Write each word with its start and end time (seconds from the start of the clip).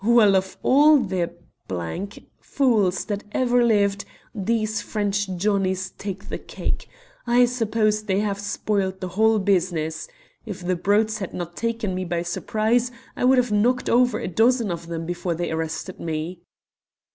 "Well, 0.03 0.35
of 0.35 0.57
all 0.63 0.97
the 0.97 1.31
fools 2.39 3.05
that 3.05 3.23
ever 3.33 3.63
lived, 3.63 4.03
these 4.33 4.81
French 4.81 5.29
Johnnies 5.37 5.91
take 5.91 6.29
the 6.29 6.39
cake. 6.39 6.89
I 7.27 7.45
suppose 7.45 7.99
that 7.99 8.07
they 8.07 8.19
have 8.21 8.39
spoiled 8.39 8.99
the 8.99 9.09
whole 9.09 9.37
business! 9.37 10.07
If 10.43 10.65
the 10.65 10.75
brutes 10.75 11.19
had 11.19 11.35
not 11.35 11.55
taken 11.55 11.93
me 11.93 12.03
by 12.03 12.23
surprise 12.23 12.89
I 13.15 13.25
would 13.25 13.37
have 13.37 13.51
knocked 13.51 13.91
over 13.91 14.17
a 14.17 14.27
dozen 14.27 14.71
of 14.71 14.87
them 14.87 15.05
before 15.05 15.35
they 15.35 15.51
arrested 15.51 15.99
me." 15.99 16.41